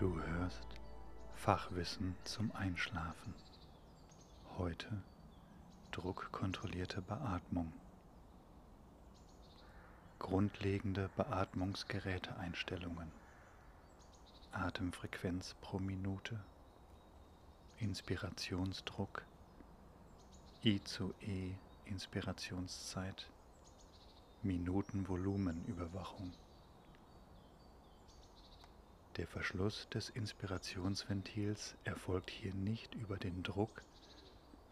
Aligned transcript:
Du 0.00 0.18
hörst 0.18 0.66
Fachwissen 1.34 2.16
zum 2.24 2.50
Einschlafen. 2.52 3.34
Heute 4.56 5.02
druckkontrollierte 5.90 7.02
Beatmung. 7.02 7.70
Grundlegende 10.18 11.10
Beatmungsgeräteeinstellungen. 11.16 13.12
Atemfrequenz 14.52 15.54
pro 15.60 15.78
Minute. 15.78 16.40
Inspirationsdruck. 17.78 19.22
I 20.64 20.82
zu 20.82 21.12
E 21.20 21.52
Inspirationszeit. 21.84 23.28
Minutenvolumenüberwachung. 24.42 26.32
Der 29.20 29.26
Verschluss 29.26 29.86
des 29.90 30.08
Inspirationsventils 30.08 31.76
erfolgt 31.84 32.30
hier 32.30 32.54
nicht 32.54 32.94
über 32.94 33.18
den 33.18 33.42
Druck, 33.42 33.82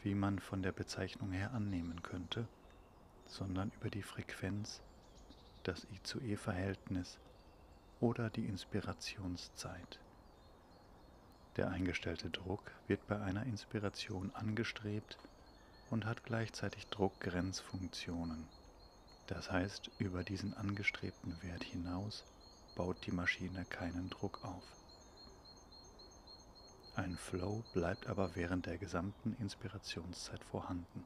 wie 0.03 0.15
man 0.15 0.39
von 0.39 0.63
der 0.63 0.73
Bezeichnung 0.73 1.33
her 1.33 1.53
annehmen 1.53 2.03
könnte, 2.03 2.49
sondern 3.27 3.71
über 3.73 3.91
die 3.91 4.03
Frequenz, 4.03 4.81
das 5.65 5.85
I 5.93 6.03
zu 6.03 6.19
E-Verhältnis 6.23 7.19
oder 8.01 8.31
die 8.31 8.47
Inspirationszeit. 8.47 10.01
Der 11.59 11.69
eingestellte 11.69 12.31
Druck 12.31 12.73
wird 12.87 13.07
bei 13.07 13.21
einer 13.21 13.45
Inspiration 13.45 14.35
angestrebt 14.35 15.19
und 15.91 16.07
hat 16.07 16.25
gleichzeitig 16.25 16.87
Druckgrenzfunktionen. 16.87 18.49
Das 19.27 19.53
heißt, 19.53 19.91
über 19.99 20.25
diesen 20.25 20.55
angestrebten 20.55 21.37
Wert 21.43 21.65
hinaus 21.65 22.25
baut 22.79 23.05
die 23.07 23.13
Maschine 23.13 23.65
keinen 23.65 24.09
Druck 24.09 24.45
auf. 24.45 24.63
Ein 26.95 27.17
Flow 27.17 27.65
bleibt 27.73 28.07
aber 28.07 28.37
während 28.37 28.67
der 28.67 28.79
gesamten 28.79 29.35
Inspirationszeit 29.35 30.45
vorhanden. 30.45 31.05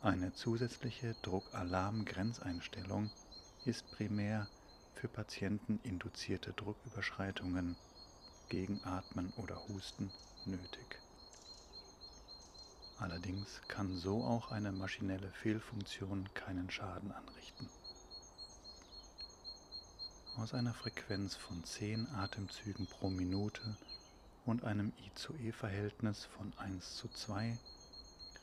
Eine 0.00 0.32
zusätzliche 0.32 1.16
Druckalarm-Grenzeinstellung 1.22 3.10
ist 3.64 3.90
primär 3.90 4.46
für 4.94 5.08
Patienten 5.08 5.80
induzierte 5.82 6.52
Drucküberschreitungen 6.52 7.74
gegen 8.50 8.80
Atmen 8.84 9.32
oder 9.36 9.66
Husten 9.66 10.12
nötig. 10.44 11.00
Allerdings 12.98 13.60
kann 13.66 13.96
so 13.96 14.22
auch 14.22 14.52
eine 14.52 14.70
maschinelle 14.70 15.32
Fehlfunktion 15.32 16.32
keinen 16.32 16.70
Schaden 16.70 17.10
anrichten. 17.10 17.68
Aus 20.36 20.52
einer 20.52 20.74
Frequenz 20.74 21.36
von 21.36 21.62
10 21.62 22.08
Atemzügen 22.08 22.86
pro 22.88 23.08
Minute 23.08 23.76
und 24.44 24.64
einem 24.64 24.92
I 24.98 25.14
zu 25.14 25.32
E-Verhältnis 25.36 26.24
von 26.24 26.52
1 26.58 26.96
zu 26.96 27.06
2 27.06 27.56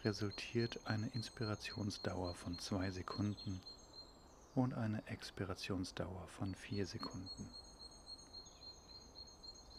resultiert 0.06 0.80
eine 0.86 1.09
Inspirationsdauer 1.09 2.34
von 2.36 2.58
2 2.58 2.92
Sekunden 2.92 3.62
und 4.56 4.73
eine 4.73 5.06
Expirationsdauer 5.08 6.30
von 6.30 6.56
4 6.56 6.88
Sekunden. 6.88 7.50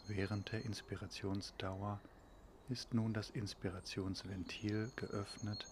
Während 0.07 0.51
der 0.51 0.63
Inspirationsdauer 0.65 1.99
ist 2.69 2.93
nun 2.93 3.15
das 3.15 3.31
Inspirationsventil 3.31 4.91
geöffnet 4.95 5.65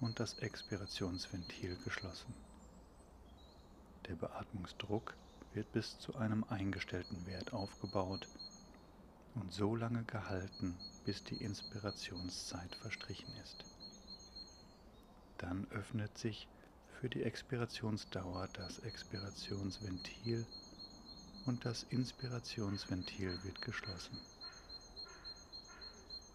und 0.00 0.18
das 0.18 0.38
Expirationsventil 0.38 1.76
geschlossen. 1.84 2.34
Der 4.08 4.14
Beatmungsdruck 4.14 5.14
wird 5.54 5.70
bis 5.72 5.98
zu 5.98 6.14
einem 6.16 6.44
eingestellten 6.44 7.26
Wert 7.26 7.52
aufgebaut 7.52 8.28
und 9.34 9.52
so 9.52 9.74
lange 9.74 10.04
gehalten, 10.04 10.76
bis 11.04 11.22
die 11.24 11.36
Inspirationszeit 11.36 12.74
verstrichen 12.76 13.32
ist. 13.42 13.64
Dann 15.38 15.66
öffnet 15.70 16.16
sich 16.18 16.48
für 17.00 17.08
die 17.08 17.22
Expirationsdauer 17.22 18.48
das 18.52 18.78
Expirationsventil 18.80 20.46
und 21.46 21.64
das 21.64 21.82
Inspirationsventil 21.82 23.38
wird 23.42 23.60
geschlossen. 23.60 24.18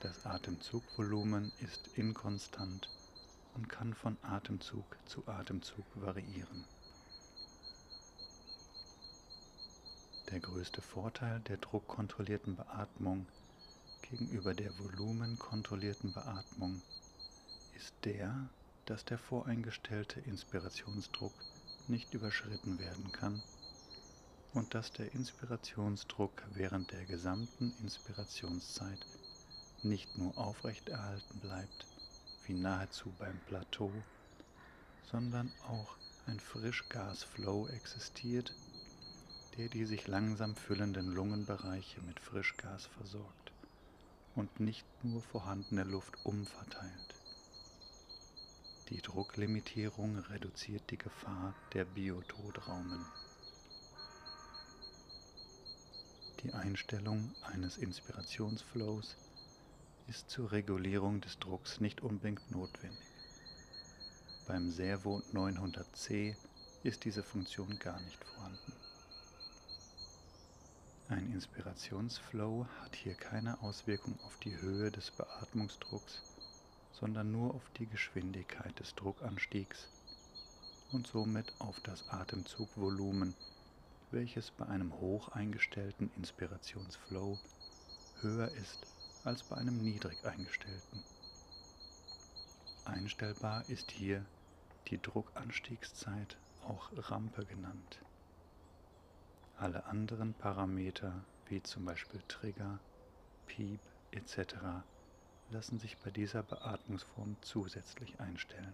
Das 0.01 0.25
Atemzugvolumen 0.25 1.51
ist 1.59 1.87
inkonstant 1.97 2.89
und 3.55 3.67
kann 3.67 3.93
von 3.93 4.17
Atemzug 4.21 4.85
zu 5.05 5.27
Atemzug 5.27 5.85
variieren. 5.95 6.65
Der 10.31 10.39
größte 10.39 10.83
Vorteil 10.83 11.39
der 11.39 11.57
druckkontrollierten 11.57 12.55
Beatmung 12.55 13.25
gegenüber 14.03 14.53
der 14.53 14.77
volumenkontrollierten 14.77 16.13
Beatmung 16.13 16.83
ist 17.73 17.95
der, 18.05 18.51
dass 18.85 19.03
der 19.05 19.17
voreingestellte 19.17 20.19
Inspirationsdruck 20.19 21.33
nicht 21.87 22.13
überschritten 22.13 22.77
werden 22.77 23.11
kann 23.11 23.41
und 24.53 24.75
dass 24.75 24.91
der 24.91 25.13
Inspirationsdruck 25.13 26.43
während 26.53 26.91
der 26.91 27.07
gesamten 27.07 27.75
Inspirationszeit 27.79 29.07
nicht 29.81 30.15
nur 30.15 30.37
aufrechterhalten 30.37 31.39
bleibt, 31.39 31.87
wie 32.43 32.53
nahezu 32.53 33.11
beim 33.13 33.39
Plateau, 33.41 34.05
sondern 35.01 35.51
auch 35.61 35.97
ein 36.27 36.39
Frischgasflow 36.39 37.67
existiert, 37.69 38.55
der 39.57 39.69
die 39.69 39.85
sich 39.85 40.07
langsam 40.07 40.55
füllenden 40.55 41.13
Lungenbereiche 41.13 42.01
mit 42.01 42.19
Frischgas 42.19 42.85
versorgt 42.85 43.51
und 44.35 44.59
nicht 44.59 44.85
nur 45.03 45.21
vorhandene 45.21 45.83
Luft 45.83 46.13
umverteilt. 46.23 47.15
Die 48.89 49.01
Drucklimitierung 49.01 50.17
reduziert 50.17 50.89
die 50.89 50.97
Gefahr 50.97 51.53
der 51.73 51.85
Biotodraumen. 51.85 53.05
Die 56.43 56.53
Einstellung 56.53 57.35
eines 57.41 57.77
Inspirationsflows 57.77 59.17
ist 60.07 60.29
zur 60.29 60.51
Regulierung 60.51 61.21
des 61.21 61.37
Drucks 61.37 61.79
nicht 61.81 62.01
unbedingt 62.01 62.49
notwendig. 62.49 63.05
Beim 64.47 64.71
Servo 64.71 65.21
900C 65.33 66.35
ist 66.81 67.05
diese 67.05 67.21
Funktion 67.21 67.77
gar 67.77 67.99
nicht 67.99 68.23
vorhanden. 68.23 68.88
Ein 71.09 71.33
Inspirationsflow 71.33 72.67
hat 72.83 72.95
hier 72.95 73.15
keine 73.15 73.59
Auswirkung 73.63 74.13
auf 74.27 74.37
die 74.43 74.55
Höhe 74.61 74.91
des 74.91 75.09
Beatmungsdrucks, 75.09 76.21
sondern 76.91 77.31
nur 77.31 77.55
auf 77.55 77.63
die 77.79 77.87
Geschwindigkeit 77.87 78.79
des 78.79 78.93
Druckanstiegs 78.93 79.87
und 80.91 81.07
somit 81.07 81.51
auf 81.57 81.79
das 81.79 82.07
Atemzugvolumen, 82.09 83.33
welches 84.11 84.51
bei 84.51 84.67
einem 84.67 84.93
hoch 84.99 85.29
eingestellten 85.29 86.11
Inspirationsflow 86.15 87.39
höher 88.21 88.51
ist 88.51 88.85
als 89.23 89.41
bei 89.41 89.55
einem 89.55 89.83
niedrig 89.83 90.23
eingestellten. 90.23 91.03
Einstellbar 92.85 93.67
ist 93.67 93.89
hier 93.89 94.23
die 94.89 95.01
Druckanstiegszeit, 95.01 96.37
auch 96.67 96.91
Rampe 97.09 97.45
genannt. 97.45 97.99
Alle 99.59 99.83
anderen 99.87 100.33
Parameter, 100.35 101.25
wie 101.47 101.61
zum 101.61 101.83
Beispiel 101.83 102.21
Trigger, 102.29 102.79
Piep 103.45 103.81
etc., 104.11 104.55
lassen 105.49 105.79
sich 105.79 105.97
bei 105.97 106.11
dieser 106.11 106.43
Beatmungsform 106.43 107.35
zusätzlich 107.41 108.21
einstellen. 108.21 108.73